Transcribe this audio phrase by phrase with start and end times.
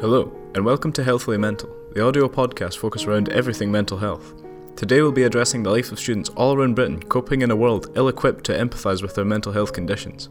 [0.00, 4.32] Hello, and welcome to Healthily Mental, the audio podcast focused around everything mental health.
[4.74, 7.92] Today we'll be addressing the life of students all around Britain coping in a world
[7.96, 10.30] ill equipped to empathise with their mental health conditions.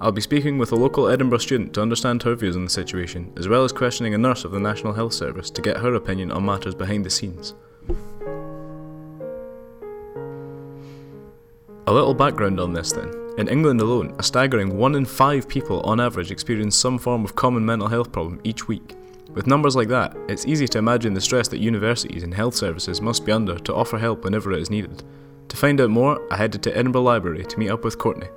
[0.00, 3.30] I'll be speaking with a local Edinburgh student to understand her views on the situation,
[3.36, 6.32] as well as questioning a nurse of the National Health Service to get her opinion
[6.32, 7.52] on matters behind the scenes.
[11.86, 13.12] A little background on this then.
[13.36, 17.36] In England alone, a staggering 1 in 5 people on average experience some form of
[17.36, 18.96] common mental health problem each week.
[19.34, 23.00] With numbers like that, it's easy to imagine the stress that universities and health services
[23.00, 25.02] must be under to offer help whenever it is needed.
[25.48, 28.28] To find out more, I headed to Edinburgh Library to meet up with Courtney.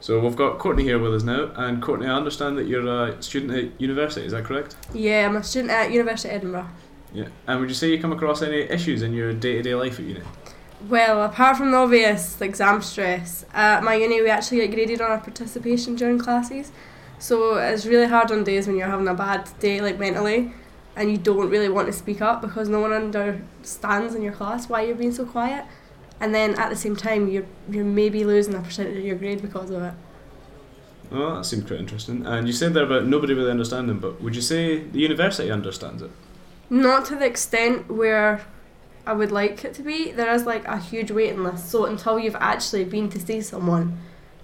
[0.00, 3.20] So we've got Courtney here with us now, and Courtney, I understand that you're a
[3.20, 4.76] student at university, is that correct?
[4.94, 6.68] Yeah, I'm a student at University of Edinburgh.
[7.12, 7.26] Yeah.
[7.48, 9.98] And would you say you come across any issues in your day to day life
[9.98, 10.22] at uni?
[10.88, 15.10] Well, apart from the obvious exam stress, at my uni we actually get graded on
[15.10, 16.70] our participation during classes.
[17.18, 20.52] So it's really hard on days when you're having a bad day, like mentally,
[20.96, 24.68] and you don't really want to speak up because no one understands in your class
[24.68, 25.64] why you're being so quiet.
[26.20, 29.42] And then at the same time, you're you're maybe losing a percentage of your grade
[29.42, 29.94] because of it.
[31.10, 32.26] Oh, that seemed quite interesting.
[32.26, 36.02] And you said there about nobody really understanding, but would you say the university understands
[36.02, 36.10] it?
[36.68, 38.42] Not to the extent where
[39.06, 40.12] I would like it to be.
[40.12, 41.70] There is like a huge waiting list.
[41.70, 43.98] So until you've actually been to see someone,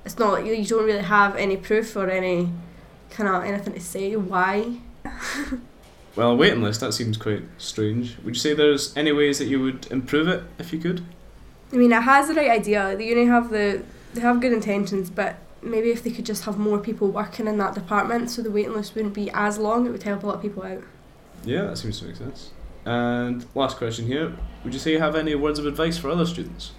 [0.05, 2.51] it's not like you, you don't really have any proof or any
[3.11, 4.79] kind of anything to say why.
[6.17, 8.19] well, a waiting list that seems quite strange.
[8.19, 11.05] Would you say there's any ways that you would improve it if you could?
[11.73, 12.97] I mean, it has the right idea.
[12.97, 16.59] The uni have the they have good intentions, but maybe if they could just have
[16.59, 19.91] more people working in that department, so the waiting list wouldn't be as long, it
[19.91, 20.83] would help a lot of people out.
[21.45, 22.51] Yeah, that seems to make sense.
[22.85, 26.27] And last question here: Would you say you have any words of advice for other
[26.27, 26.73] students?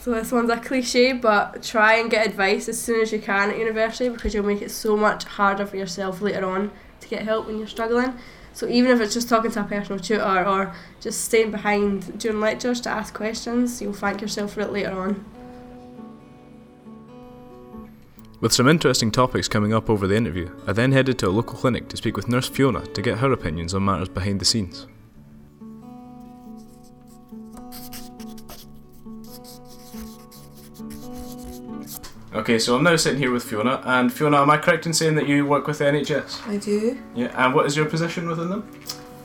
[0.00, 3.50] So this one's a cliche, but try and get advice as soon as you can
[3.50, 6.70] at university because you'll make it so much harder for yourself later on
[7.00, 8.14] to get help when you're struggling.
[8.54, 12.40] So even if it's just talking to a personal tutor or just staying behind during
[12.40, 15.22] lectures to ask questions, you'll thank yourself for it later on.
[18.40, 21.58] With some interesting topics coming up over the interview, I then headed to a local
[21.58, 24.86] clinic to speak with Nurse Fiona to get her opinions on matters behind the scenes.
[32.32, 35.16] Okay, so I'm now sitting here with Fiona, and Fiona, am I correct in saying
[35.16, 36.46] that you work with the NHS?
[36.46, 36.96] I do.
[37.12, 38.70] Yeah, and what is your position within them?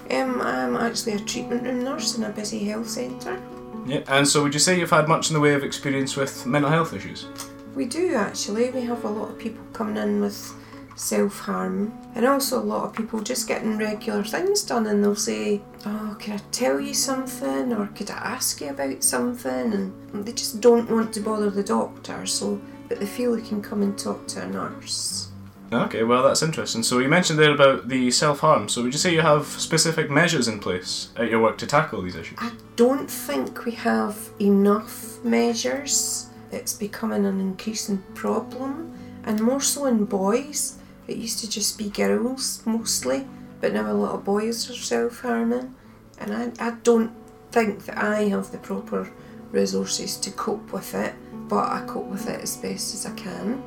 [0.09, 3.39] Um, I'm actually a treatment room nurse in a busy health centre.
[3.85, 6.47] Yeah, and so would you say you've had much in the way of experience with
[6.47, 7.27] mental health issues?
[7.75, 8.71] We do actually.
[8.71, 10.53] We have a lot of people coming in with
[10.95, 15.15] self harm, and also a lot of people just getting regular things done, and they'll
[15.15, 20.25] say, "Oh, could I tell you something?" or "Could I ask you about something?" and
[20.25, 23.81] they just don't want to bother the doctor, so but they feel they can come
[23.81, 25.29] and talk to a nurse.
[25.73, 26.83] Okay, well that's interesting.
[26.83, 28.69] So you mentioned there about the self harm.
[28.69, 32.01] So would you say you have specific measures in place at your work to tackle
[32.01, 32.37] these issues?
[32.39, 39.85] I don't think we have enough measures it's becoming an increasing problem, and more so
[39.85, 40.77] in boys.
[41.07, 43.27] It used to just be girls mostly,
[43.61, 45.75] but now a lot of boys are self harming,
[46.17, 47.11] and I, I don't
[47.51, 49.11] think that I have the proper
[49.51, 51.13] resources to cope with it,
[51.47, 53.63] but I cope with it as best as I can.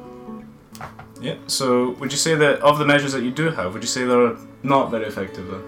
[1.20, 3.88] Yeah, so would you say that of the measures that you do have, would you
[3.88, 5.62] say they're not very effective then?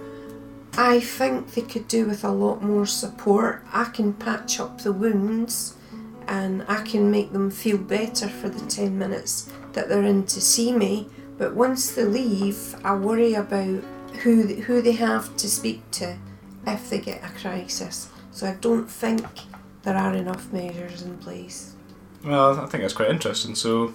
[0.77, 3.65] I think they could do with a lot more support.
[3.73, 5.77] I can patch up the wounds
[6.29, 10.41] and I can make them feel better for the 10 minutes that they're in to
[10.41, 11.09] see me.
[11.39, 13.83] But once they leave, I worry about
[14.23, 16.17] who, who they have to speak to
[16.67, 18.09] if they get a crisis.
[18.31, 19.27] So I don't think
[19.83, 21.75] there are enough measures in place.
[22.25, 23.55] Well, I think that's quite interesting.
[23.55, 23.93] So,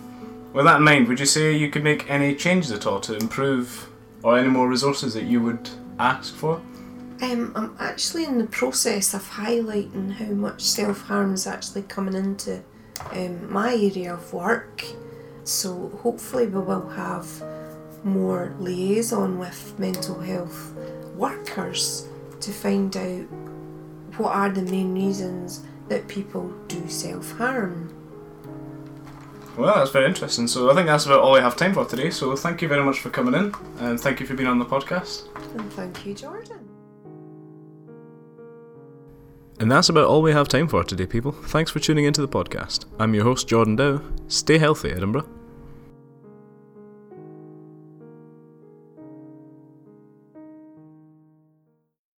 [0.53, 3.15] with that in mind, would you say you could make any changes at all to
[3.15, 3.89] improve
[4.23, 5.69] or any more resources that you would
[5.99, 6.61] ask for?
[7.21, 12.15] Um, I'm actually in the process of highlighting how much self harm is actually coming
[12.15, 12.61] into
[13.11, 14.83] um, my area of work.
[15.43, 17.27] So hopefully we will have
[18.03, 20.73] more liaison with mental health
[21.15, 22.07] workers
[22.41, 23.25] to find out
[24.17, 27.93] what are the main reasons that people do self harm.
[29.57, 30.47] Well, that's very interesting.
[30.47, 32.09] So I think that's about all we have time for today.
[32.09, 34.65] So thank you very much for coming in, and thank you for being on the
[34.65, 35.27] podcast.
[35.57, 36.69] And thank you, Jordan.
[39.59, 41.31] And that's about all we have time for today, people.
[41.31, 42.85] Thanks for tuning into the podcast.
[42.99, 44.01] I'm your host, Jordan Dow.
[44.27, 45.29] Stay healthy, Edinburgh.